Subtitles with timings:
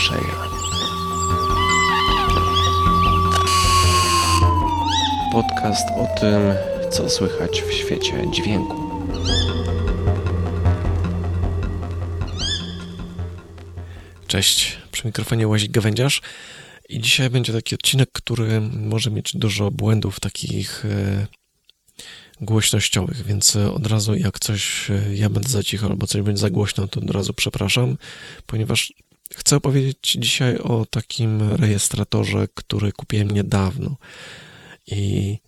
[0.00, 0.34] usłyszenia.
[5.32, 6.40] Podcast o tym,
[6.90, 8.90] co słychać w świecie dźwięku.
[14.26, 16.20] Cześć, przy mikrofonie Łazik Gawędziarz
[16.88, 21.26] i dzisiaj będzie taki odcinek, który może mieć dużo błędów takich e,
[22.40, 26.50] głośnościowych, więc od razu jak coś e, ja będę za cicho albo coś będzie za
[26.50, 27.96] głośno, to od razu przepraszam,
[28.46, 28.92] ponieważ
[29.34, 33.96] chcę opowiedzieć dzisiaj o takim rejestratorze, który kupiłem niedawno
[34.86, 35.38] i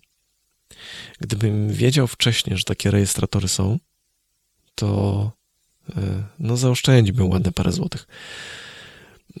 [1.19, 3.79] gdybym wiedział wcześniej, że takie rejestratory są,
[4.75, 5.31] to
[5.97, 8.07] e, no zaoszczędziłbym ładne parę złotych.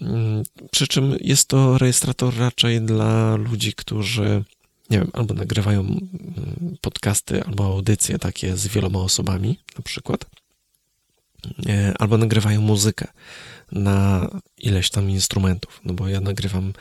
[0.01, 4.43] Mm, przy czym jest to rejestrator raczej dla ludzi, którzy
[4.89, 10.25] nie wiem, albo nagrywają mm, podcasty, albo audycje takie z wieloma osobami, na przykład,
[11.65, 13.07] e, albo nagrywają muzykę
[13.73, 16.73] na ileś tam instrumentów, no bo ja nagrywam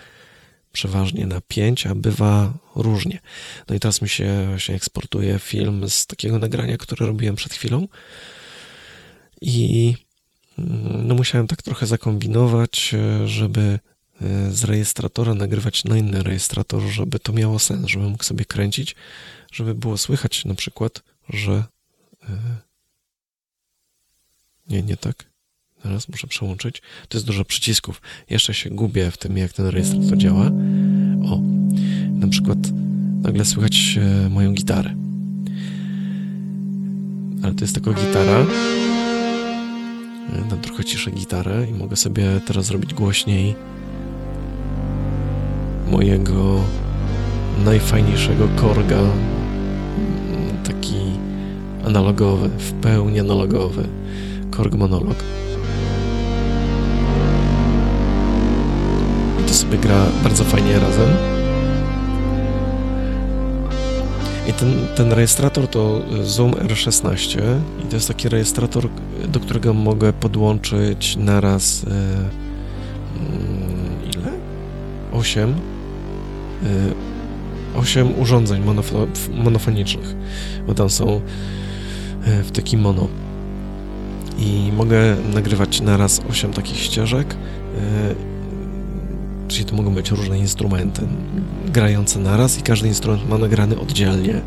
[0.72, 3.20] przeważnie na 5, a bywa różnie.
[3.68, 7.88] No i teraz mi się właśnie eksportuje film z takiego nagrania, które robiłem przed chwilą
[9.40, 9.94] i
[10.58, 13.78] mm, no musiałem tak trochę zakombinować, żeby
[14.20, 18.96] e, z rejestratora nagrywać na inny rejestrator, żeby to miało sens, żeby mógł sobie kręcić,
[19.52, 21.64] żeby było słychać na przykład, że
[22.28, 22.36] e,
[24.68, 25.31] nie, nie tak.
[25.82, 26.82] Teraz muszę przełączyć.
[27.08, 28.02] To jest dużo przycisków.
[28.30, 30.46] Jeszcze się gubię w tym, jak ten rejestrator działa.
[31.24, 31.40] O,
[32.12, 32.58] na przykład
[33.22, 34.94] nagle słychać e, moją gitarę.
[37.42, 38.46] Ale to jest tylko gitara.
[40.32, 43.54] E, dam trochę ciszę gitarę i mogę sobie teraz zrobić głośniej
[45.90, 46.60] mojego
[47.64, 49.00] najfajniejszego korga.
[50.64, 50.96] Taki
[51.86, 53.88] analogowy, w pełni analogowy.
[54.50, 55.16] Korg monolog.
[59.62, 61.08] Sobie gra bardzo fajnie razem.
[64.48, 67.38] I ten, ten rejestrator to Zoom R16
[67.84, 68.88] i to jest taki rejestrator,
[69.28, 72.30] do którego mogę podłączyć naraz e, mm,
[74.14, 74.32] ile?
[75.12, 75.54] 8 e,
[77.78, 80.16] 8 urządzeń monofo monofonicznych,
[80.66, 81.20] bo tam są
[82.24, 83.08] e, w taki mono.
[84.38, 88.31] I mogę nagrywać naraz 8 takich ścieżek e,
[89.52, 91.02] Czyli to mogą być różne instrumenty
[91.66, 94.40] grające naraz i każdy instrument ma nagrany oddzielnie.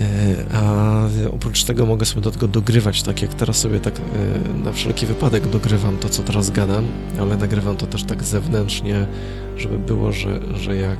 [0.00, 4.64] E, a oprócz tego mogę sobie do tego dogrywać, tak jak teraz sobie tak e,
[4.64, 6.86] na wszelki wypadek dogrywam to, co teraz gadam,
[7.20, 9.06] ale nagrywam to też tak zewnętrznie,
[9.56, 10.98] żeby było, że, że, jak,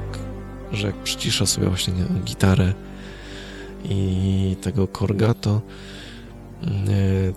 [0.73, 2.73] że jak przyciszę sobie właśnie nie, gitarę
[3.85, 5.61] i tego korga, to,
[6.67, 6.71] e,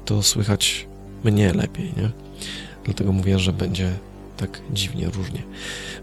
[0.06, 0.88] to słychać
[1.24, 2.10] mnie lepiej, nie?
[2.86, 3.92] Dlatego mówię, że będzie
[4.38, 5.44] tak dziwnie, różnie.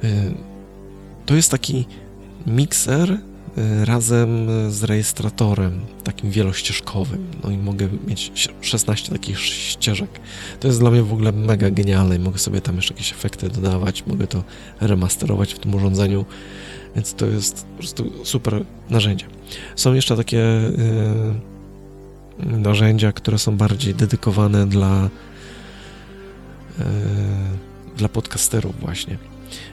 [0.05, 0.35] Y,
[1.27, 1.87] to jest taki
[2.47, 3.19] mikser y,
[3.85, 7.27] razem z rejestratorem takim wielościeżkowym.
[7.45, 10.11] No i mogę mieć 16 takich ścieżek.
[10.61, 12.19] To jest dla mnie w ogóle mega genialne.
[12.19, 14.45] Mogę sobie tam jeszcze jakieś efekty dodawać, mogę to
[14.81, 16.25] remasterować w tym urządzeniu,
[16.95, 19.27] więc to jest po prostu super narzędzie.
[19.77, 25.09] Są jeszcze takie yy, narzędzia, które są bardziej dedykowane dla
[26.79, 26.85] yy,
[27.97, 29.19] dla podcasterów właśnie.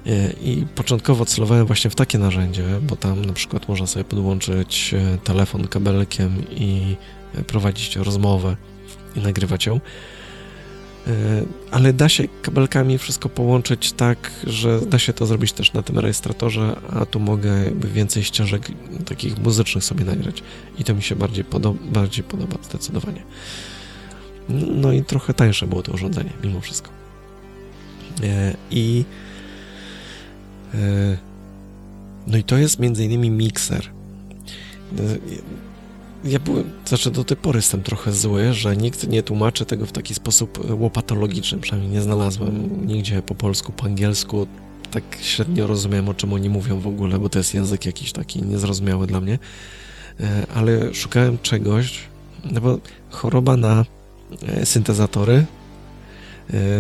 [0.08, 4.94] E, I początkowo celowałem właśnie w takie narzędzie, bo tam na przykład można sobie podłączyć
[4.94, 6.96] e, telefon kabelkiem i
[7.36, 8.56] e, prowadzić rozmowę
[9.16, 9.80] i nagrywać ją.
[11.72, 16.00] Ale da się kabelkami wszystko połączyć tak, że da się to zrobić też na tym
[16.00, 18.68] rejestratorze, a tu mogę więcej ścieżek
[19.06, 20.44] takich muzycznych sobie nagrać.
[20.80, 23.24] I to mi się bardziej, podoba, bardziej podoba zdecydowanie.
[24.50, 27.01] No i trochę tańsze było to urządzenie, mimo wszystko.
[28.24, 29.06] E, I
[30.74, 31.18] e,
[32.28, 33.90] no i to jest między innymi mikser.
[35.00, 35.02] E,
[36.30, 39.92] ja byłem, znaczy do tej pory jestem trochę zły, że nikt nie tłumaczy tego w
[39.92, 44.48] taki sposób łopatologiczny, przynajmniej nie znalazłem nigdzie po polsku, po angielsku.
[44.92, 48.42] Tak średnio rozumiem, o czym oni mówią w ogóle, bo to jest język jakiś taki
[48.42, 49.40] niezrozumiały dla mnie.
[50.56, 52.00] Ale szukałem czegoś,
[52.52, 52.80] no bo
[53.10, 53.86] choroba na
[54.64, 55.46] syntezatory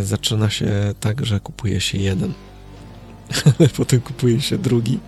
[0.04, 2.34] zaczyna się tak, że kupuje się jeden,
[3.60, 5.00] ale potem kupuje się drugi,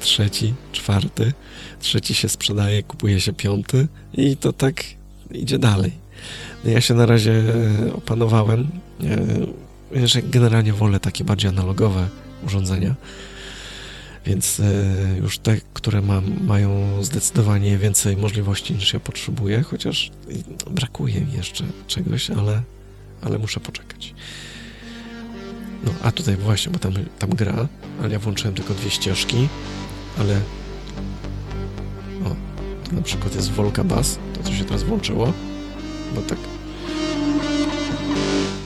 [0.00, 1.32] trzeci, czwarty,
[1.80, 4.84] trzeci się sprzedaje, kupuje się piąty i to tak
[5.30, 5.92] idzie dalej.
[6.64, 8.68] No ja się na razie e, opanowałem,
[10.04, 12.08] że generalnie wolę takie bardziej analogowe
[12.46, 12.94] urządzenia,
[14.26, 14.64] więc e,
[15.18, 20.10] już te, które mam, mają zdecydowanie więcej możliwości niż ja potrzebuję, chociaż
[20.70, 22.62] brakuje mi jeszcze czegoś, ale
[23.24, 24.14] ale muszę poczekać.
[25.84, 27.68] No, a tutaj właśnie, bo tam, tam gra,
[28.02, 29.48] ale ja włączyłem tylko dwie ścieżki,
[30.18, 30.40] ale...
[32.24, 32.28] O,
[32.88, 35.32] to na przykład jest Volca Bass, to co się teraz włączyło,
[36.14, 36.38] bo tak...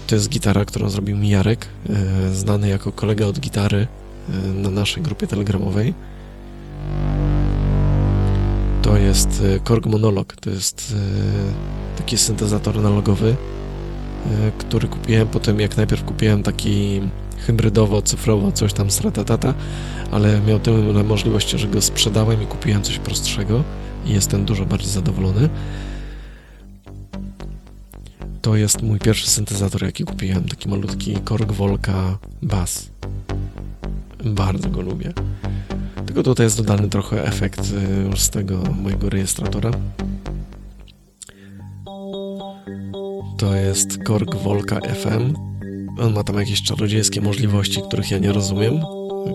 [0.07, 3.87] To jest gitara, którą zrobił mi Jarek, e, znany jako kolega od gitary
[4.29, 5.95] e, na naszej grupie telegramowej.
[8.83, 10.95] To jest e, Korg Monolog, to jest
[11.97, 13.37] taki syntezator analogowy,
[14.59, 17.01] który kupiłem po tym, jak najpierw kupiłem taki
[17.47, 19.55] hybrydowo, cyfrowo, coś tam stratatata,
[20.11, 23.65] ale miał tyle możliwości, że go sprzedałem i kupiłem coś prostszego
[24.07, 25.49] i jestem dużo bardziej zadowolony.
[28.43, 32.91] To jest mój pierwszy syntezator, jaki kupiłem, taki malutki Korg Volca Bass.
[34.25, 35.13] Bardzo go lubię.
[36.07, 39.71] Tylko tutaj jest dodany trochę efekt y, już z tego mojego rejestratora.
[43.39, 45.35] To jest Korg Volca FM.
[45.99, 48.75] On ma tam jakieś czarodziejskie możliwości, których ja nie rozumiem,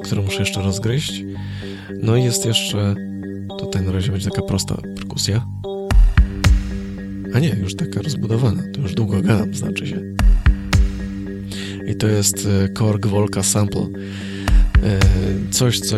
[0.03, 1.23] które muszę jeszcze rozgryźć.
[2.01, 2.95] No i jest jeszcze...
[3.59, 5.45] Tutaj na razie będzie taka prosta perkusja.
[7.33, 8.63] A nie, już taka rozbudowana.
[8.73, 10.01] To już długo gadam, znaczy się.
[11.87, 13.81] I to jest y, Korg Volca Sample.
[13.81, 13.89] Y,
[15.51, 15.95] coś, co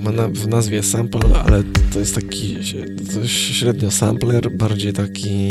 [0.00, 1.62] ma na, w nazwie sample, ale
[1.92, 2.56] to jest taki
[3.26, 5.48] średnio sampler, bardziej taki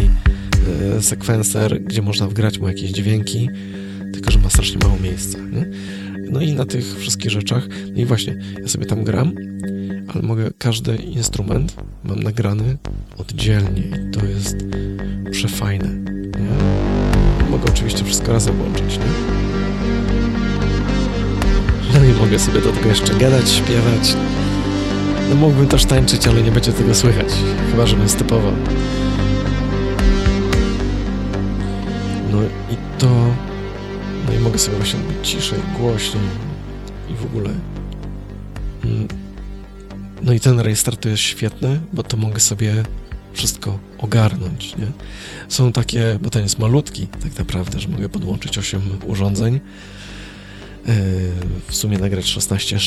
[0.97, 3.49] e, sekwencer, gdzie można wgrać mu jakieś dźwięki,
[4.13, 5.37] tylko że ma strasznie mało miejsca.
[5.39, 5.69] Nie?
[6.31, 9.31] No i na tych wszystkich rzeczach, no i właśnie, ja sobie tam gram,
[10.07, 12.77] ale mogę każdy instrument mam nagrany
[13.17, 14.57] oddzielnie i to jest
[15.31, 15.89] przefajne.
[16.15, 17.49] Nie?
[17.49, 19.37] Mogę oczywiście wszystko razem łączyć, nie?
[21.93, 24.15] No i mogę sobie do tego jeszcze gadać, śpiewać.
[25.29, 27.27] No mógłbym też tańczyć, ale nie będzie tego słychać.
[27.71, 28.53] Chyba, żebym stepował.
[32.37, 33.07] No i to...
[34.27, 36.23] No i mogę sobie właśnie być ciszej, głośniej
[37.09, 37.49] i w ogóle...
[38.83, 39.07] Mm.
[40.21, 42.83] No i ten rejestr to jest świetny, bo to mogę sobie
[43.33, 44.87] wszystko ogarnąć, nie?
[45.49, 49.59] Są takie, bo ten jest malutki tak naprawdę, że mogę podłączyć 8 urządzeń,
[51.67, 52.77] w sumie nagrać 16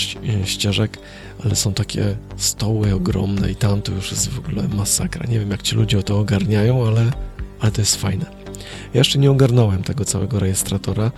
[0.44, 0.98] ścieżek,
[1.44, 5.26] ale są takie stoły ogromne i tam to już jest w ogóle masakra.
[5.26, 7.12] Nie wiem, jak ci ludzie o to ogarniają, ale,
[7.60, 8.39] ale to jest fajne.
[8.94, 11.12] Ja jeszcze nie ogarnąłem tego całego rejestratora,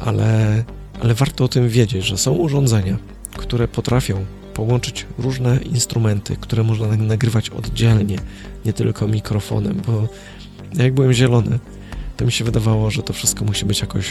[0.00, 0.64] ale,
[1.00, 2.96] ale warto o tym wiedzieć, że są urządzenia,
[3.36, 4.24] które potrafią
[4.54, 8.16] połączyć różne instrumenty, które można nagrywać oddzielnie,
[8.64, 10.08] nie tylko mikrofonem, bo
[10.74, 11.58] jak byłem zielony,
[12.16, 14.06] to mi się wydawało, że to wszystko musi być jakoś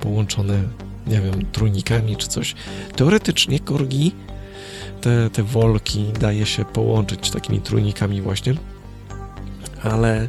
[0.00, 0.62] połączone,
[1.06, 2.54] nie wiem, trójnikami czy coś.
[2.96, 4.12] Teoretycznie korgi,
[5.00, 8.54] te, te wolki daje się połączyć takimi trójnikami właśnie,
[9.82, 10.28] ale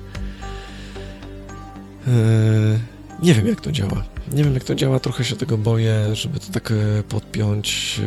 [3.23, 4.03] nie wiem jak to działa.
[4.33, 7.99] Nie wiem jak to działa, trochę się tego boję, żeby to tak e, podpiąć.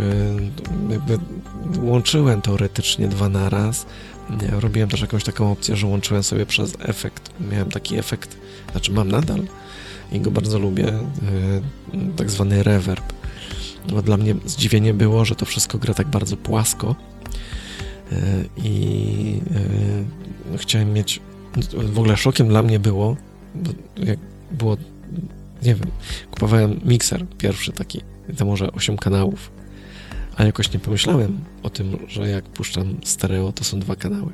[0.90, 1.18] E, jakby
[1.80, 3.86] łączyłem teoretycznie dwa na raz.
[4.30, 7.30] Nie, robiłem też jakąś taką opcję, że łączyłem sobie przez efekt.
[7.50, 8.36] Miałem taki efekt,
[8.72, 9.42] znaczy mam nadal,
[10.12, 11.02] i go bardzo lubię, e,
[12.16, 13.12] tak zwany reverb.
[13.92, 16.96] No, dla mnie zdziwienie było, że to wszystko gra tak bardzo płasko
[18.12, 18.16] e,
[18.56, 19.40] i
[20.54, 21.20] e, chciałem mieć,
[21.72, 23.16] w ogóle szokiem dla mnie było,
[23.96, 24.18] jak
[24.50, 24.76] było,
[25.62, 25.90] nie wiem,
[26.30, 28.00] kupowałem mikser pierwszy taki,
[28.36, 29.50] to może 8 kanałów,
[30.36, 34.32] a jakoś nie pomyślałem o tym, że jak puszczam stereo, to są dwa kanały.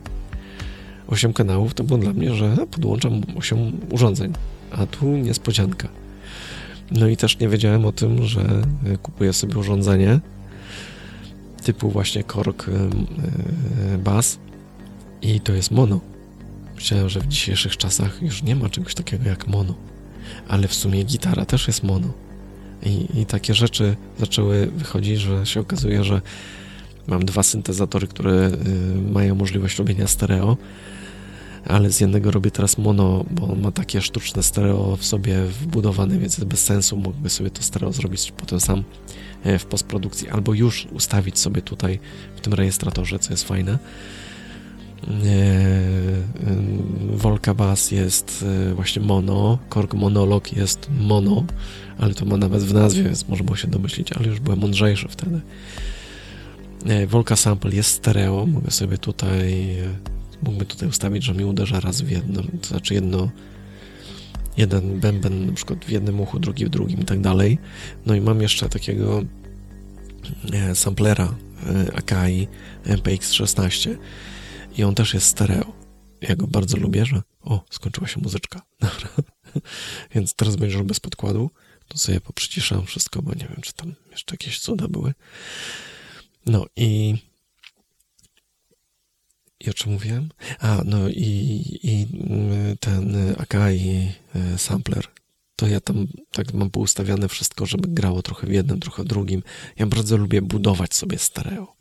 [1.09, 4.33] 8 kanałów to było dla mnie, że podłączam 8 urządzeń
[4.71, 5.89] a tu niespodzianka.
[6.91, 10.21] No i też nie wiedziałem o tym, że e, kupuję sobie urządzenie
[11.65, 14.39] typu właśnie Korg e, Bass
[15.23, 16.01] i to jest mono.
[16.79, 19.75] Myślałem, że w dzisiejszych czasach już nie ma czegoś takiego jak mono,
[20.49, 22.13] ale w sumie gitara też jest mono.
[22.83, 26.21] I, I takie rzeczy zaczęły wychodzić, że się okazuje, że
[27.07, 28.51] mam dwa syntezatory, które
[29.13, 30.57] mają możliwość robienia stereo,
[31.65, 36.19] ale z jednego robię teraz mono, bo on ma takie sztuczne stereo w sobie wbudowane,
[36.19, 38.85] więc bez sensu, mógłby sobie to stereo zrobić potem sam
[39.45, 41.99] e, w postprodukcji, albo już ustawić sobie tutaj
[42.37, 43.79] w tym rejestratorze, co jest fajne.
[47.17, 51.45] Volca Bass jest e, właśnie mono, Korg Monolog jest mono,
[51.99, 55.09] ale to ma nawet w nazwie, więc można było się domyślić, ale już byłem mądrzejszy
[55.09, 55.40] wtedy.
[56.87, 59.76] E, Volca Sample jest stereo, mogę sobie tutaj
[60.43, 63.31] Mógłby tutaj ustawić, że mi uderza raz w jedno, to znaczy jedno,
[64.57, 67.59] jeden bęben na przykład w jednym uchu, drugi w drugim i tak dalej.
[68.07, 69.23] No i mam jeszcze takiego
[70.52, 71.35] e, samplera
[71.67, 72.49] e, Akai
[72.87, 73.97] MPX16
[74.79, 75.73] i on też jest stereo.
[76.21, 78.63] Ja go bardzo lubię, że o, skończyła się muzyczka.
[80.15, 81.51] Więc teraz będziesz bez podkładu.
[81.89, 85.15] To sobie poprzyciszam wszystko, bo nie wiem, czy tam jeszcze jakieś cuda były.
[86.47, 87.15] No i
[89.61, 90.29] i o czym mówiłem?
[90.61, 95.05] A, no i, i mm, ten Akai e, sampler,
[95.57, 99.43] to ja tam tak mam poustawiane wszystko, żeby grało trochę w jednym, trochę w drugim.
[99.77, 101.78] Ja bardzo lubię budować sobie stereo.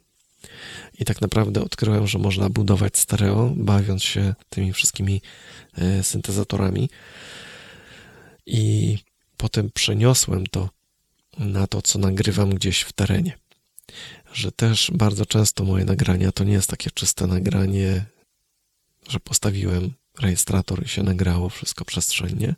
[1.00, 5.22] I tak naprawdę odkryłem, że można budować stereo, bawiąc się tymi wszystkimi
[5.78, 6.90] e, syntezatorami.
[8.46, 8.98] I
[9.38, 10.70] potem przeniosłem to
[11.38, 13.38] na to, co nagrywam gdzieś w terenie
[14.34, 18.06] że też bardzo często moje nagrania to nie jest takie czyste nagranie,
[19.10, 22.56] że postawiłem rejestrator i się nagrało wszystko przestrzennie,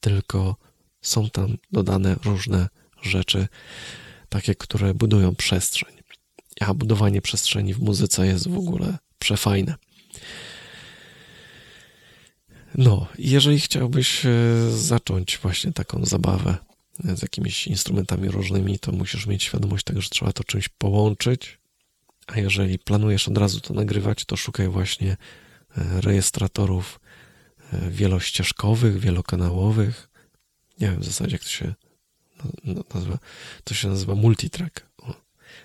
[0.00, 0.56] tylko
[1.02, 2.68] są tam dodane różne
[3.02, 3.48] rzeczy,
[4.28, 5.94] takie, które budują przestrzeń.
[6.60, 9.74] A budowanie przestrzeni w muzyce jest w ogóle przefajne.
[12.74, 14.30] No, jeżeli chciałbyś e,
[14.70, 16.56] zacząć właśnie taką zabawę
[16.98, 21.58] z jakimiś instrumentami różnymi, to musisz mieć świadomość tego, że trzeba to czymś połączyć.
[22.26, 25.10] A jeżeli planujesz od razu to nagrywać, to szukaj właśnie
[25.76, 27.00] e, rejestratorów
[27.72, 30.08] e, wielościeżkowych, wielokanałowych.
[30.80, 31.74] Nie wiem w zasadzie, jak to się
[32.94, 33.18] nazywa.
[33.64, 34.91] To się nazywa multitrack.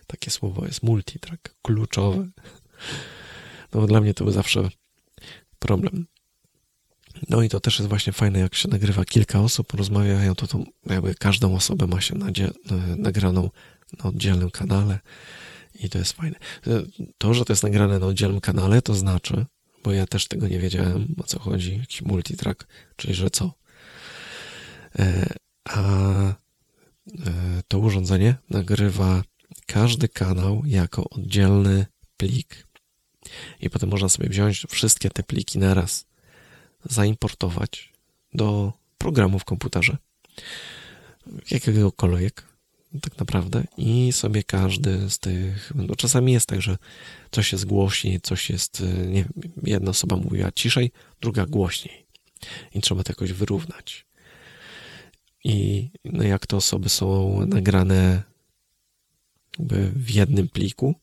[0.07, 2.27] Takie słowo jest multitrack, kluczowe.
[3.73, 4.69] No dla mnie to był zawsze
[5.59, 6.07] problem.
[7.29, 10.63] No i to też jest właśnie fajne, jak się nagrywa kilka osób, rozmawiają, to, to
[10.85, 12.51] jakby każdą osobę ma się nadzie,
[12.97, 13.49] nagraną
[14.03, 14.99] na oddzielnym kanale
[15.79, 16.35] i to jest fajne.
[17.17, 19.45] To, że to jest nagrane na oddzielnym kanale, to znaczy,
[19.83, 23.53] bo ja też tego nie wiedziałem, o co chodzi, jakiś multitrack, czyli że co.
[24.99, 25.81] E, a
[26.29, 26.33] e,
[27.67, 29.23] to urządzenie nagrywa
[29.65, 31.85] każdy kanał jako oddzielny
[32.17, 32.67] plik.
[33.59, 36.05] I potem można sobie wziąć wszystkie te pliki naraz
[36.85, 37.93] zaimportować
[38.33, 39.97] do programu w komputerze,
[41.51, 42.43] jakiegokolwiek
[43.01, 46.77] tak naprawdę i sobie każdy z tych, no czasami jest tak, że
[47.31, 52.05] coś jest głośniej, coś jest, nie wiem, jedna osoba mówiła ciszej, druga głośniej
[52.73, 54.05] i trzeba to jakoś wyrównać.
[55.43, 58.23] I no jak te osoby są nagrane
[59.95, 60.95] w jednym pliku,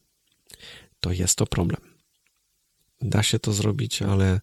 [1.01, 1.81] to jest to problem.
[3.01, 4.41] Da się to zrobić, ale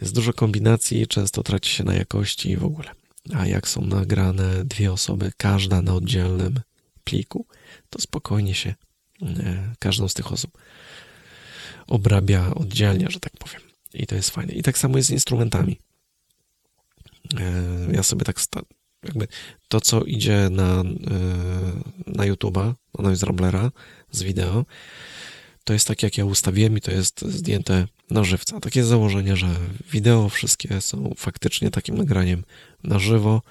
[0.00, 2.90] jest dużo kombinacji, często traci się na jakości i w ogóle.
[3.34, 6.60] A jak są nagrane dwie osoby, każda na oddzielnym
[7.04, 7.46] pliku,
[7.90, 8.74] to spokojnie się
[9.22, 10.58] e, każdą z tych osób
[11.86, 13.60] obrabia oddzielnie, że tak powiem.
[13.94, 14.52] I to jest fajne.
[14.52, 15.80] I tak samo jest z instrumentami.
[17.40, 18.40] E, ja sobie tak
[19.04, 19.28] jakby
[19.68, 20.84] to, co idzie na, e,
[22.06, 23.70] na YouTube'a, na Noise Ramblera
[24.10, 24.64] z wideo,
[25.64, 28.60] to jest tak, jak ja ustawiłem i to jest zdjęte na żywca.
[28.60, 29.48] Takie założenie, że
[29.92, 32.44] wideo wszystkie są faktycznie takim nagraniem
[32.84, 33.42] na żywo.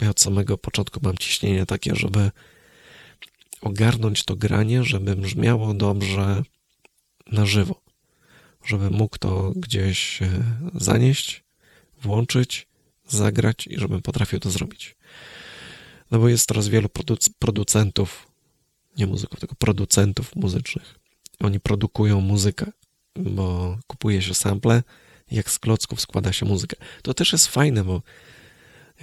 [0.00, 2.30] Ja od samego początku mam ciśnienie takie, żeby
[3.60, 6.42] ogarnąć to granie, żeby brzmiało dobrze
[7.32, 7.82] na żywo.
[8.64, 10.28] Żeby mógł to gdzieś e,
[10.74, 11.44] zanieść,
[12.02, 12.66] włączyć,
[13.08, 14.96] zagrać i żebym potrafił to zrobić.
[16.10, 18.26] No bo jest teraz wielu produc producentów,
[18.98, 20.98] nie muzyków, tylko producentów muzycznych,
[21.40, 22.66] oni produkują muzykę,
[23.16, 24.82] bo kupuje się sample,
[25.30, 26.76] jak z klocków składa się muzykę.
[27.02, 28.02] To też jest fajne, bo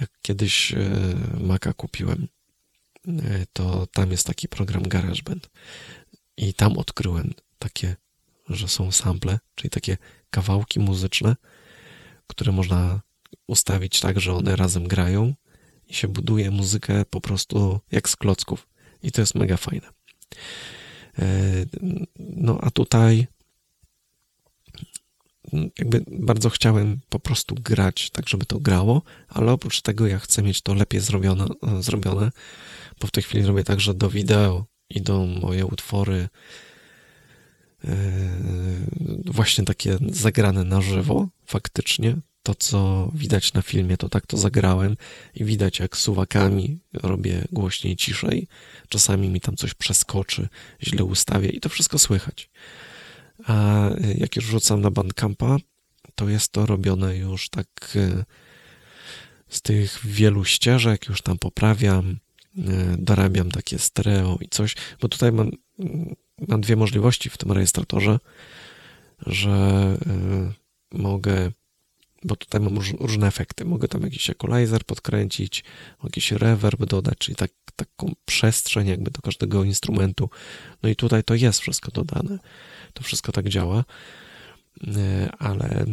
[0.00, 0.78] jak kiedyś e,
[1.40, 2.28] Maca kupiłem,
[3.08, 3.12] e,
[3.52, 5.50] to tam jest taki program GarageBand
[6.36, 7.96] i tam odkryłem takie,
[8.48, 9.96] że są sample, czyli takie
[10.30, 11.36] kawałki muzyczne,
[12.26, 13.00] które można
[13.46, 15.34] ustawić tak, że one razem grają
[15.88, 18.68] i się buduje muzykę po prostu jak z klocków.
[19.02, 19.88] I to jest mega fajne.
[21.18, 21.24] E,
[22.18, 23.26] no a tutaj
[25.78, 30.42] jakby bardzo chciałem po prostu grać tak, żeby to grało, ale oprócz tego ja chcę
[30.42, 31.46] mieć to lepiej zrobione,
[31.80, 32.30] zrobione
[33.00, 36.28] bo w tej chwili robię tak, że do wideo idą moje utwory
[37.84, 37.88] e,
[39.24, 44.96] właśnie takie zagrane na żywo, faktycznie, to, co widać na filmie, to tak to zagrałem
[45.34, 48.48] i widać, jak suwakami robię głośniej, ciszej.
[48.88, 50.48] Czasami mi tam coś przeskoczy,
[50.82, 52.50] źle ustawię i to wszystko słychać.
[53.46, 55.56] A jak już rzucam na Bandcampa,
[56.14, 58.24] to jest to robione już tak e,
[59.48, 62.18] z tych wielu ścieżek, już tam poprawiam,
[62.58, 65.50] e, dorabiam takie stereo i coś, bo tutaj mam,
[66.48, 68.18] mam dwie możliwości w tym rejestratorze,
[69.26, 69.98] że
[70.92, 71.52] mogę
[72.24, 73.64] bo tutaj mam różne efekty.
[73.64, 75.64] Mogę tam jakiś equalizer podkręcić,
[76.04, 80.30] jakiś reverb dodać, czyli tak, taką przestrzeń jakby do każdego instrumentu.
[80.82, 82.38] No i tutaj to jest wszystko dodane.
[82.92, 83.84] To wszystko tak działa,
[84.86, 85.86] e, ale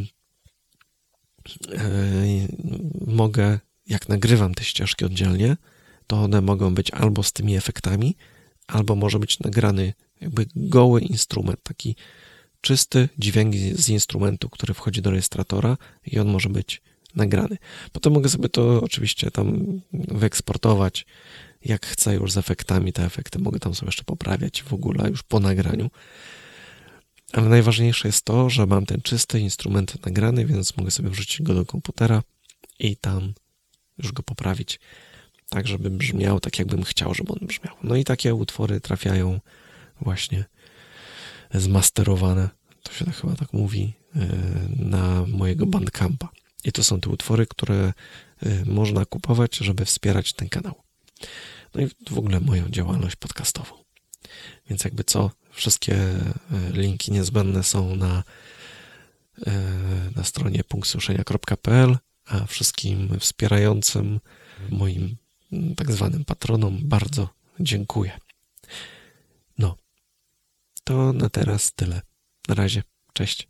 [1.71, 1.93] e,
[3.07, 5.57] mogę jak nagrywam te ścieżki oddzielnie,
[6.07, 8.15] to one mogą być albo z tymi efektami,
[8.67, 11.95] albo może być nagrany jakby goły instrument, taki
[12.61, 16.81] czysty dźwięk z instrumentu, który wchodzi do rejestratora i on może być
[17.15, 17.57] nagrany.
[17.91, 21.05] Potem mogę sobie to oczywiście tam wyeksportować,
[21.65, 25.23] jak chcę już z efektami, te efekty mogę tam sobie jeszcze poprawiać w ogóle już
[25.23, 25.89] po nagraniu.
[27.33, 31.53] Ale najważniejsze jest to, że mam ten czysty instrument nagrany, więc mogę sobie wrzucić go
[31.53, 32.23] do komputera
[32.79, 33.33] i tam
[33.97, 34.79] już go poprawić,
[35.49, 37.75] tak żeby brzmiał tak, jakbym chciał, żeby on brzmiał.
[37.83, 39.39] No i takie utwory trafiają
[40.01, 40.45] właśnie
[41.53, 42.50] zmasterowane,
[42.84, 44.27] to się chyba tak mówi, e,
[44.75, 46.29] na mojego bandcampa.
[46.63, 47.94] I to są te utwory, które
[48.44, 50.75] e, można kupować, żeby wspierać ten kanał.
[51.75, 53.75] No i w ogóle moją działalność podcastową.
[54.70, 56.32] Więc jakby co, wszystkie e,
[56.72, 58.24] linki niezbędne są na,
[60.15, 64.20] na stronie punktsłyszenia.pl, a wszystkim wspierającym
[64.70, 65.15] moim
[65.75, 67.29] tak zwanym patronom bardzo
[67.60, 68.20] dziękuję.
[70.89, 72.01] To na teraz tyle.
[72.48, 72.84] Na razie.
[73.13, 73.48] Cześć.